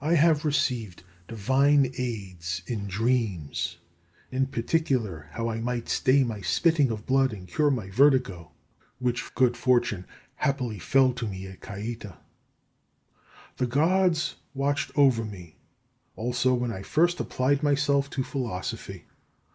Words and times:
I 0.00 0.14
have 0.14 0.46
received 0.46 1.02
divine 1.26 1.92
aids 1.98 2.62
in 2.66 2.86
dreams; 2.86 3.76
as 4.32 4.38
in 4.40 4.46
particular, 4.46 5.28
how 5.32 5.50
I 5.50 5.60
might 5.60 5.90
stay 5.90 6.24
my 6.24 6.40
spitting 6.40 6.90
of 6.90 7.04
blood 7.04 7.34
and 7.34 7.46
cure 7.46 7.70
my 7.70 7.90
vertigo; 7.90 8.52
which 8.98 9.34
good 9.34 9.58
fortune 9.58 10.06
happily 10.36 10.78
fell 10.78 11.12
to 11.12 11.28
me 11.28 11.46
at 11.48 11.60
Caieta. 11.60 12.16
The 13.58 13.66
Gods 13.66 14.36
watched 14.54 14.90
over 14.96 15.22
me 15.22 15.56
also 16.16 16.54
when 16.54 16.72
I 16.72 16.80
first 16.80 17.20
applied 17.20 17.62
myself 17.62 18.08
to 18.08 18.24
philosophy. 18.24 19.04